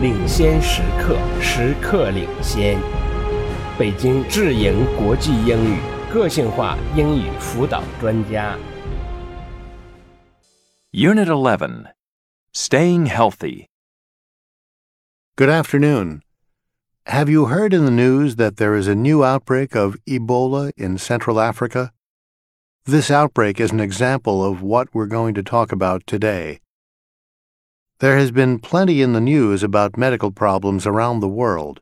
[0.00, 2.78] 领先时刻，时刻领先。
[3.78, 5.78] 北京智盈国际英语
[6.12, 8.56] 个性化英语辅导专家。
[10.92, 11.86] Unit 11
[12.52, 13.66] Staying Healthy.
[15.36, 16.22] Good afternoon.
[17.06, 20.98] Have you heard in the news that there is a new outbreak of Ebola in
[20.98, 21.92] Central Africa?
[22.84, 26.60] This outbreak is an example of what we're going to talk about today.
[28.00, 31.80] There has been plenty in the news about medical problems around the world.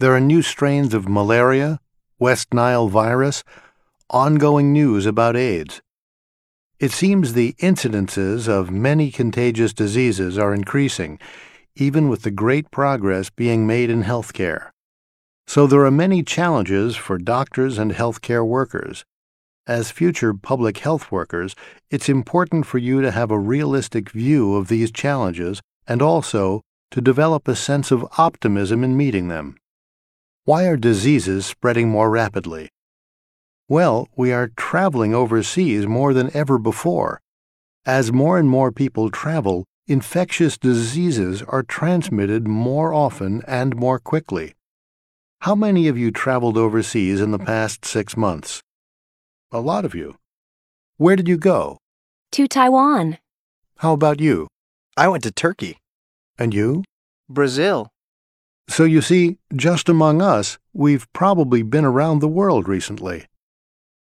[0.00, 1.78] There are new strains of malaria,
[2.18, 3.44] West Nile virus,
[4.10, 5.80] ongoing news about AIDS.
[6.80, 11.20] It seems the incidences of many contagious diseases are increasing,
[11.76, 14.70] even with the great progress being made in healthcare.
[15.46, 19.04] So there are many challenges for doctors and healthcare workers.
[19.68, 21.56] As future public health workers,
[21.90, 26.62] it's important for you to have a realistic view of these challenges and also
[26.92, 29.56] to develop a sense of optimism in meeting them.
[30.44, 32.68] Why are diseases spreading more rapidly?
[33.68, 37.20] Well, we are traveling overseas more than ever before.
[37.84, 44.54] As more and more people travel, infectious diseases are transmitted more often and more quickly.
[45.40, 48.62] How many of you traveled overseas in the past six months?
[49.52, 50.16] A lot of you.
[50.96, 51.78] Where did you go?
[52.32, 53.18] To Taiwan.
[53.78, 54.48] How about you?
[54.96, 55.78] I went to Turkey.
[56.36, 56.82] And you?
[57.28, 57.88] Brazil.
[58.68, 63.26] So you see, just among us, we've probably been around the world recently.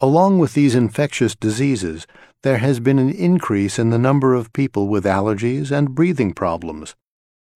[0.00, 2.06] Along with these infectious diseases,
[2.42, 6.94] there has been an increase in the number of people with allergies and breathing problems.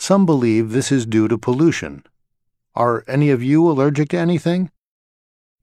[0.00, 2.02] Some believe this is due to pollution.
[2.74, 4.70] Are any of you allergic to anything?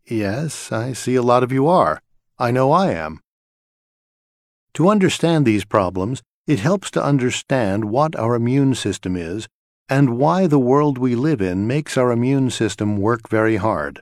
[0.09, 2.02] Yes, I see a lot of you are.
[2.39, 3.19] I know I am.
[4.73, 9.47] To understand these problems, it helps to understand what our immune system is
[9.88, 14.01] and why the world we live in makes our immune system work very hard.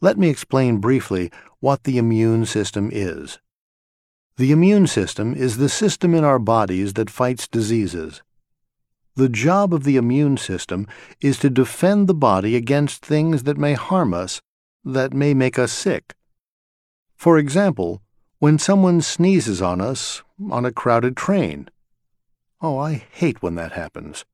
[0.00, 3.38] Let me explain briefly what the immune system is.
[4.38, 8.22] The immune system is the system in our bodies that fights diseases.
[9.16, 10.86] The job of the immune system
[11.20, 14.40] is to defend the body against things that may harm us,
[14.84, 16.14] that may make us sick.
[17.16, 18.02] For example,
[18.38, 21.68] when someone sneezes on us on a crowded train.
[22.60, 24.24] Oh, I hate when that happens.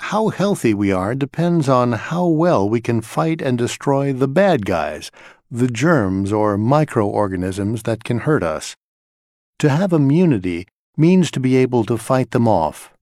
[0.00, 4.66] How healthy we are depends on how well we can fight and destroy the bad
[4.66, 5.10] guys,
[5.50, 8.76] the germs or microorganisms that can hurt us.
[9.60, 10.66] To have immunity
[10.96, 12.92] means to be able to fight them off.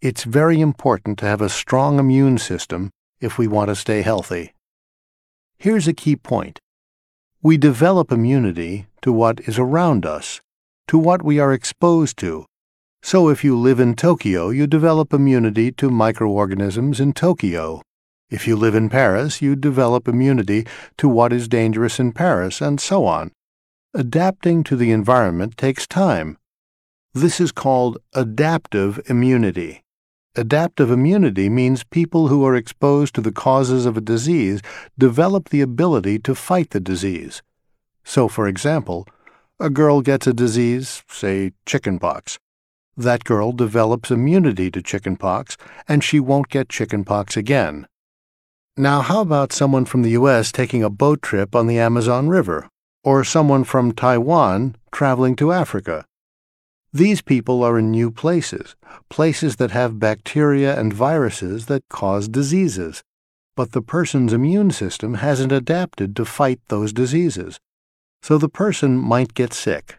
[0.00, 2.90] It's very important to have a strong immune system
[3.20, 4.53] if we want to stay healthy.
[5.58, 6.58] Here's a key point.
[7.42, 10.40] We develop immunity to what is around us,
[10.88, 12.46] to what we are exposed to.
[13.02, 17.82] So if you live in Tokyo, you develop immunity to microorganisms in Tokyo.
[18.30, 20.66] If you live in Paris, you develop immunity
[20.96, 23.30] to what is dangerous in Paris, and so on.
[23.92, 26.38] Adapting to the environment takes time.
[27.12, 29.83] This is called adaptive immunity.
[30.36, 34.60] Adaptive immunity means people who are exposed to the causes of a disease
[34.98, 37.40] develop the ability to fight the disease.
[38.02, 39.06] So, for example,
[39.60, 42.40] a girl gets a disease, say chickenpox.
[42.96, 45.56] That girl develops immunity to chickenpox,
[45.86, 47.86] and she won't get chickenpox again.
[48.76, 50.50] Now, how about someone from the U.S.
[50.50, 52.68] taking a boat trip on the Amazon River,
[53.04, 56.04] or someone from Taiwan traveling to Africa?
[56.94, 58.76] These people are in new places,
[59.10, 63.02] places that have bacteria and viruses that cause diseases,
[63.56, 67.58] but the person's immune system hasn't adapted to fight those diseases,
[68.22, 69.98] so the person might get sick.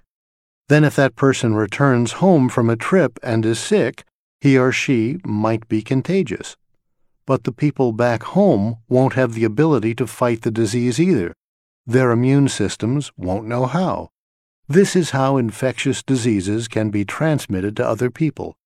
[0.70, 4.06] Then, if that person returns home from a trip and is sick,
[4.40, 6.56] he or she might be contagious.
[7.26, 11.34] But the people back home won't have the ability to fight the disease either.
[11.86, 14.12] Their immune systems won't know how.
[14.68, 18.58] This is how infectious diseases can be transmitted to other people.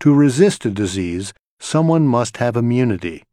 [0.00, 3.24] To resist a disease, someone must have immunity.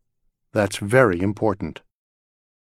[0.54, 1.82] That's very important.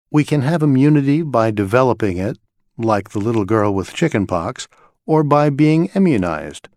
[0.09, 2.37] We can have immunity by developing it,
[2.77, 4.69] like the little girl with chickenpox,
[5.05, 6.69] or by being immunized.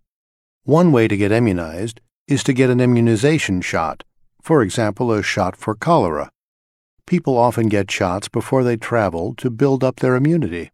[0.65, 4.03] One way to get immunized is to get an immunization shot,
[4.43, 6.31] for example, a shot for cholera.
[7.07, 10.73] People often get shots before they travel to build up their immunity.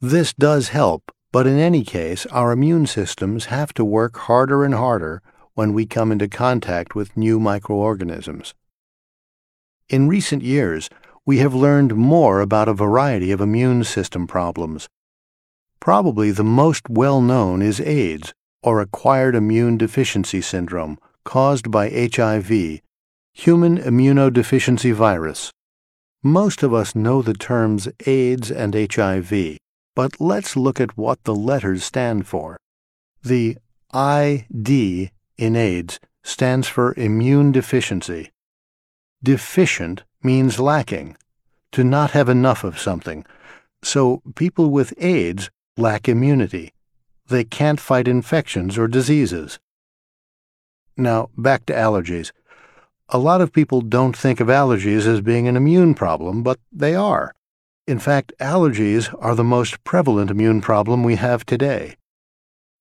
[0.00, 4.74] This does help, but in any case, our immune systems have to work harder and
[4.74, 5.22] harder
[5.54, 8.54] when we come into contact with new microorganisms.
[9.88, 10.88] In recent years,
[11.26, 14.88] we have learned more about a variety of immune system problems.
[15.80, 18.32] Probably the most well known is AIDS,
[18.62, 22.80] or acquired immune deficiency syndrome, caused by HIV
[23.38, 25.52] human immunodeficiency virus.
[26.24, 29.58] Most of us know the terms AIDS and HIV,
[29.98, 32.56] but let's look at what the letters stand for.
[33.24, 33.58] The
[33.92, 38.30] ID in AIDS stands for immune deficiency.
[39.24, 41.16] Deficient means lacking,
[41.72, 43.26] to not have enough of something.
[43.82, 46.72] So people with AIDS lack immunity.
[47.26, 49.58] They can't fight infections or diseases.
[50.96, 52.30] Now, back to allergies.
[53.08, 56.94] A lot of people don't think of allergies as being an immune problem, but they
[56.94, 57.34] are.
[57.88, 61.96] In fact, allergies are the most prevalent immune problem we have today.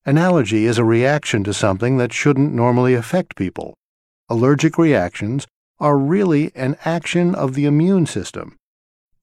[0.05, 3.73] An allergy is a reaction to something that shouldn't normally affect people.
[4.27, 5.47] Allergic reactions
[5.79, 8.57] are really an action of the immune system.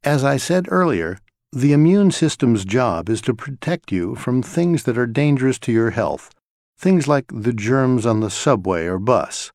[0.03, 1.19] As I said earlier,
[1.53, 5.91] the immune system's job is to protect you from things that are dangerous to your
[5.91, 6.31] health,
[6.79, 9.53] things like the germs on the subway or bus.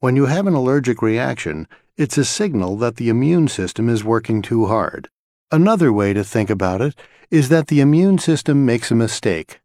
[0.00, 4.42] When you have an allergic reaction, it's a signal that the immune system is working
[4.42, 5.08] too hard.
[5.50, 6.94] Another way to think about it
[7.30, 9.60] is that the immune system makes a mistake.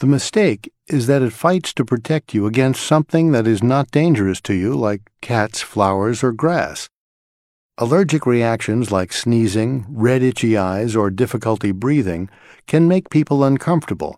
[0.00, 4.40] The mistake is that it fights to protect you against something that is not dangerous
[4.40, 6.88] to you, like cats, flowers, or grass.
[7.78, 12.28] Allergic reactions like sneezing, red itchy eyes, or difficulty breathing
[12.66, 14.16] can make people uncomfortable,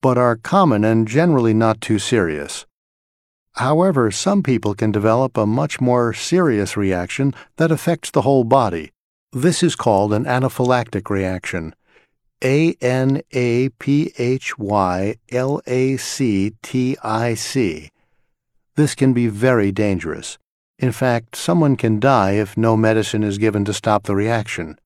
[0.00, 2.64] but are common and generally not too serious.
[3.54, 8.92] However, some people can develop a much more serious reaction that affects the whole body.
[9.34, 11.74] This is called an anaphylactic reaction.
[12.44, 17.90] A N A P H Y L A C T I C.
[18.76, 20.38] This can be very dangerous.
[20.78, 24.78] In fact, someone can die if no medicine is given to stop the reaction.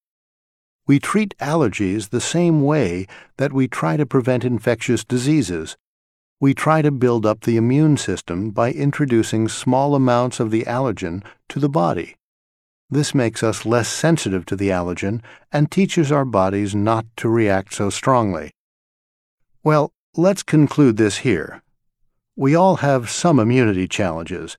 [0.86, 3.06] We treat allergies the same way
[3.36, 5.76] that we try to prevent infectious diseases
[6.40, 11.24] we try to build up the immune system by introducing small amounts of the allergen
[11.48, 12.14] to the body.
[12.90, 17.74] This makes us less sensitive to the allergen and teaches our bodies not to react
[17.74, 18.50] so strongly.
[19.62, 21.62] Well, let's conclude this here.
[22.36, 24.56] We all have some immunity challenges.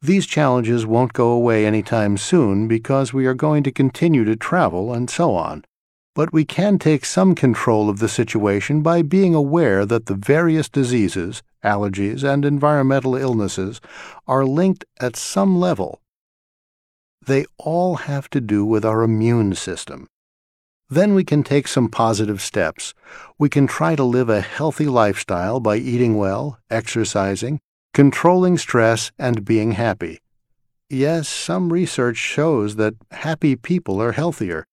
[0.00, 4.92] These challenges won't go away anytime soon because we are going to continue to travel
[4.92, 5.64] and so on
[6.14, 10.68] but we can take some control of the situation by being aware that the various
[10.68, 13.80] diseases, allergies, and environmental illnesses
[14.28, 16.00] are linked at some level.
[17.26, 20.08] They all have to do with our immune system.
[20.90, 22.94] Then we can take some positive steps.
[23.38, 27.60] We can try to live a healthy lifestyle by eating well, exercising,
[27.92, 30.20] controlling stress, and being happy.
[30.90, 34.66] Yes, some research shows that happy people are healthier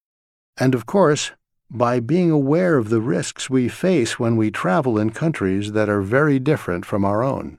[0.61, 1.31] and of course,
[1.71, 6.03] by being aware of the risks we face when we travel in countries that are
[6.03, 7.57] very different from our own.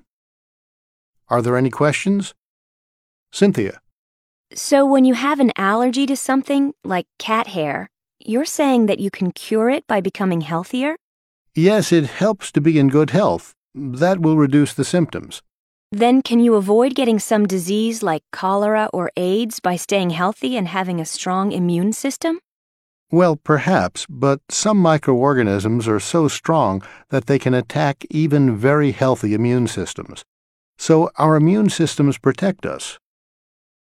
[1.29, 2.33] Are there any questions?
[3.33, 3.82] Cynthia.
[4.55, 7.89] So, when you have an allergy to something, like cat hair,
[8.19, 10.97] you're saying that you can cure it by becoming healthier?
[11.55, 13.55] Yes, it helps to be in good health.
[13.75, 15.43] That will reduce the symptoms.
[15.91, 20.69] Then, can you avoid getting some disease like cholera or AIDS by staying healthy and
[20.69, 22.39] having a strong immune system?
[23.11, 29.35] Well, perhaps, but some microorganisms are so strong that they can attack even very healthy
[29.35, 30.25] immune systems.
[30.79, 32.99] So our immune systems protect us.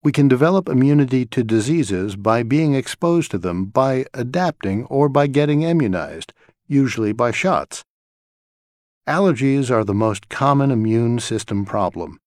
[0.03, 5.27] We can develop immunity to diseases by being exposed to them by adapting or by
[5.27, 6.33] getting immunized,
[6.67, 7.85] usually by shots.
[9.07, 12.19] Allergies are the most common immune system problem.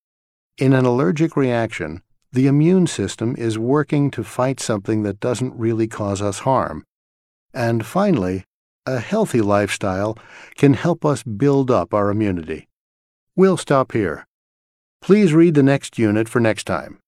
[0.57, 2.01] In an allergic reaction,
[2.33, 6.85] the immune system is working to fight something that doesn't really cause us harm.
[7.53, 8.45] And finally,
[8.87, 10.17] a healthy lifestyle
[10.55, 12.69] can help us build up our immunity.
[13.35, 14.27] We'll stop here.
[15.03, 17.01] Please read the next unit for next time.